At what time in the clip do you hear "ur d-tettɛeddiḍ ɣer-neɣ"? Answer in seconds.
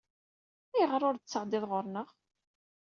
1.09-2.09